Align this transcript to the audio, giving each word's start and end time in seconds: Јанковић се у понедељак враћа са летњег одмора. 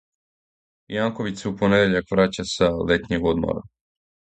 Јанковић 0.93 1.35
се 1.43 1.51
у 1.51 1.51
понедељак 1.59 2.11
враћа 2.15 2.49
са 2.55 2.73
летњег 2.91 3.31
одмора. 3.35 3.67